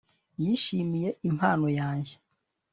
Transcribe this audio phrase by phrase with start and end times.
[0.41, 2.13] yishimiye impano yanjye